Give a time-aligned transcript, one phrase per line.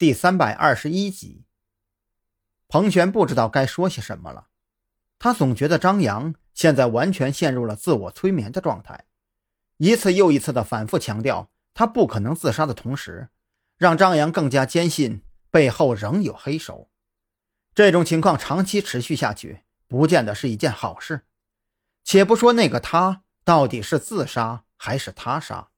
[0.00, 1.44] 第三百二十一集。
[2.68, 4.46] 彭璇不知道该说些什么了，
[5.18, 9.04] 他总觉得张扬现在完全陷入了自我催眠的状态，
[9.76, 13.28] 一次又一次的反复强调他不可能自杀的同时，
[13.76, 16.88] 让张扬更加坚信背后仍有黑手。
[17.74, 21.26] 这种情况长期持续下去，不见得是一件好事。
[22.02, 25.68] 且不说那个他到底是自杀还是他杀。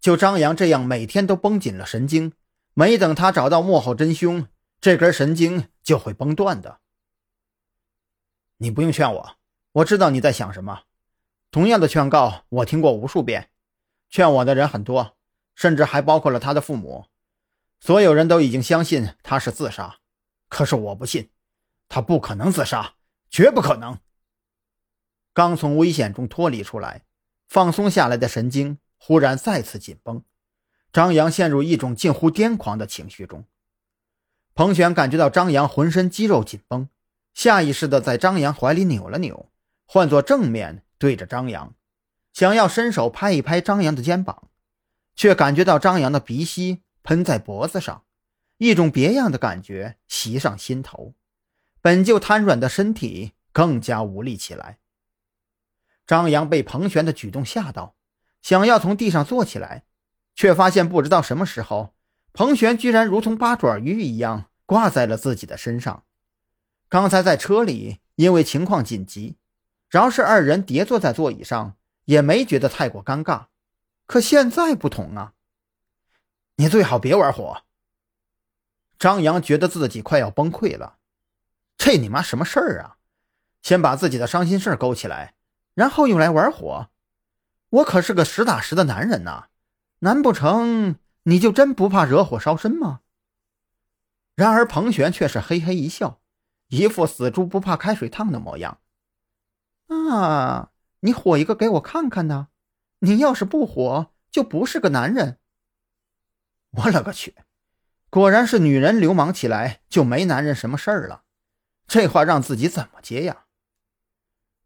[0.00, 2.32] 就张扬这样每天都绷紧了神经，
[2.74, 4.46] 没等他找到幕后真凶，
[4.80, 6.80] 这根神经就会崩断的。
[8.58, 9.36] 你不用劝我，
[9.72, 10.82] 我知道你在想什么。
[11.50, 13.50] 同样的劝告我听过无数遍，
[14.08, 15.16] 劝我的人很多，
[15.54, 17.06] 甚至还包括了他的父母。
[17.80, 19.98] 所有人都已经相信他是自杀，
[20.48, 21.30] 可是我不信，
[21.88, 22.94] 他不可能自杀，
[23.30, 23.98] 绝不可能。
[25.32, 27.04] 刚从危险中脱离出来，
[27.48, 28.78] 放松下来的神经。
[29.02, 30.22] 忽然再次紧绷，
[30.92, 33.44] 张扬陷入一种近乎癫狂的情绪中。
[34.54, 36.88] 彭璇感觉到张扬浑身肌肉紧绷，
[37.32, 39.50] 下意识地在张扬怀里扭了扭，
[39.86, 41.74] 换作正面对着张扬，
[42.32, 44.48] 想要伸手拍一拍张扬的肩膀，
[45.14, 48.04] 却感觉到张扬的鼻息喷在脖子上，
[48.58, 51.14] 一种别样的感觉袭上心头，
[51.80, 54.78] 本就瘫软的身体更加无力起来。
[56.06, 57.94] 张扬被彭璇的举动吓到。
[58.42, 59.84] 想要从地上坐起来，
[60.40, 61.92] 却发现不知道什么时候，
[62.32, 66.04] 彭璇居然如同八爪鱼一样挂在了自己的身上。
[66.88, 69.36] 刚才在车里，因为情况紧急，
[69.90, 73.48] 饶是二人叠坐在座椅上，也没觉得太过尴尬。
[74.06, 75.34] 可现在不同啊！
[76.56, 77.64] 你最好别玩火。
[78.98, 80.96] 张扬觉得自己快要崩溃了。
[81.76, 82.96] 这你妈什么事儿啊？
[83.60, 85.34] 先把自己的伤心事勾起来，
[85.74, 86.88] 然后又来玩火。
[87.68, 89.48] 我可是个实打实的男人呐，
[90.00, 93.00] 难不成你就真不怕惹火烧身吗？
[94.34, 96.20] 然而彭璇却是嘿嘿一笑，
[96.68, 98.78] 一副死猪不怕开水烫的模样。
[99.88, 102.48] 啊，你火一个给我看看呢？
[103.00, 105.38] 你要是不火，就不是个男人。
[106.70, 107.34] 我勒个去！
[108.08, 111.24] 果然是女人流氓起来就没男人什么事儿了。
[111.86, 113.44] 这话让自己怎么接呀？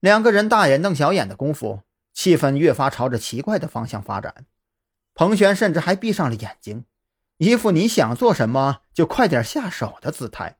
[0.00, 1.83] 两个人大眼瞪小眼的功夫。
[2.12, 4.47] 气氛越发朝着奇怪的方向发展，
[5.14, 6.84] 彭璇甚至还闭上了眼睛，
[7.38, 10.58] 一副你想做什么就快点下手的姿态。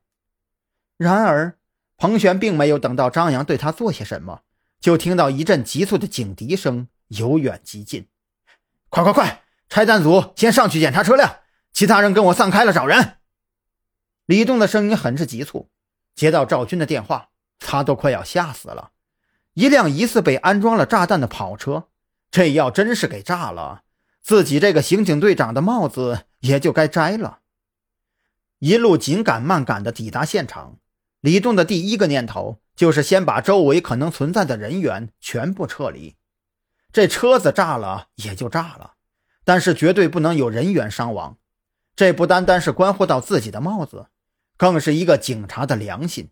[0.97, 1.59] 然而，
[1.97, 4.43] 彭璇并没有等到张扬对他做些什么，
[4.81, 8.09] 就听到一阵急促的警笛声由远及近
[8.91, 11.39] ：“快快快，拆弹组先上去检查车辆，
[11.73, 13.17] 其他人跟我散开了找人。”
[14.27, 15.69] 李栋的声音很是急促，
[16.15, 18.93] 接到赵军的电话，他都快要吓死了。
[19.55, 21.89] 一辆疑似被安装了炸弹的跑车，
[22.31, 23.84] 这要真是给炸了，
[24.25, 27.41] 自己这个刑警队长的帽子也就该摘了。
[28.59, 30.79] 一路紧赶慢赶的抵达现场，
[31.21, 36.17] 李栋的第一个念头就是先把周围可能存在的人员全部撤离。
[36.91, 38.95] 这车子炸了也就炸了，
[39.45, 41.37] 但是绝对不能有人员伤亡。
[41.95, 44.07] 这不单单是关乎到自己的帽子，
[44.57, 46.31] 更是一个警察的良心。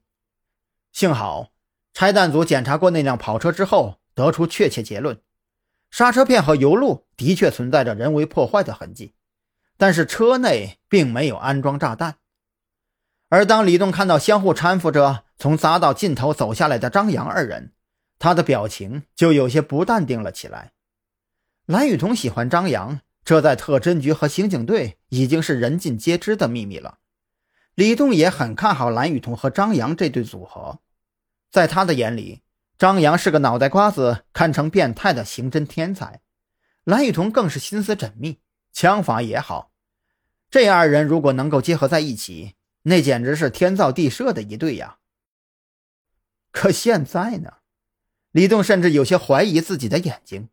[0.92, 1.50] 幸好。
[1.94, 5.20] 拆弹组检查过那辆跑车之后，得出确切结论：
[5.92, 9.14] 刹车片和油路的确存在着人为破坏的痕迹，
[9.76, 12.16] 但是车内并没有安装炸弹。
[13.28, 17.74] 而当李栋看到相互搀扶着从匝道尽头走下来的张扬二人，
[18.18, 20.72] 他的表情就有些不淡定了起来。
[21.66, 26.98] 蓝雨桐喜欢张扬，这在特侦局和刑警队已经是人尽皆知的秘密了。
[27.74, 30.80] 李栋也很看好蓝雨桐和张扬这对组合。
[31.50, 32.41] 在他的眼里，
[32.82, 36.20] 张扬是个脑袋瓜子堪称变态的刑侦天才，
[36.82, 38.40] 蓝雨桐更是心思缜密，
[38.72, 39.70] 枪法也好。
[40.50, 44.98] 这二人如果能够结合在一起，那简直是天造地设的一对呀。
[46.50, 47.58] 可现在呢？
[48.32, 50.48] 李栋甚至有些怀疑自己的眼睛。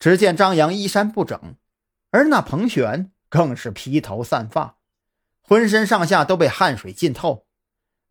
[0.00, 1.54] 只见张扬衣衫不整，
[2.10, 4.78] 而那彭璇更是披头散发，
[5.40, 7.46] 浑身上下都被汗水浸透，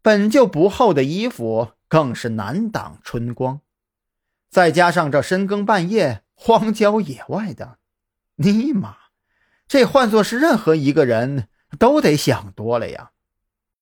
[0.01, 1.73] 本就不厚的衣服。
[1.89, 3.59] 更是难挡春光，
[4.49, 7.79] 再加上这深更半夜荒郊野外的，
[8.35, 8.95] 尼玛，
[9.67, 13.11] 这换作是任何一个人都得想多了呀。